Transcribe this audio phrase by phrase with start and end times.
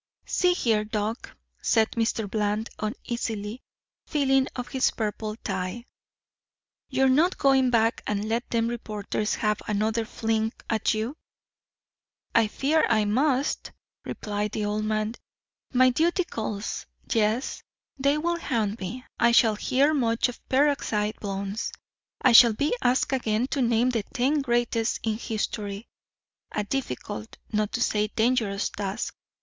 [0.25, 2.27] "See here, Doc," said Mr.
[2.27, 3.61] Bland, uneasily
[4.07, 5.85] feeling of his purple tie,
[6.89, 11.17] "you're not going back and let them reporters have another fling at you?"
[12.33, 15.13] "I fear I must," replied the old man.
[15.71, 16.87] "My duty calls.
[17.11, 17.61] Yes,
[17.99, 19.05] they will hound me.
[19.19, 21.71] I shall hear much of peroxide blondes.
[22.23, 25.87] I shall be asked again to name the ten greatest in history,
[26.51, 29.13] a difficult, not to say dangerous task.